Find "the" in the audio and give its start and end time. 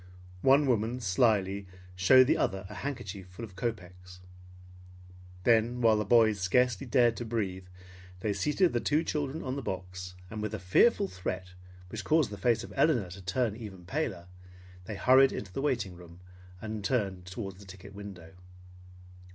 2.25-2.35, 5.97-6.05, 8.73-8.79, 9.57-9.61, 12.31-12.37, 15.53-15.61, 17.59-17.65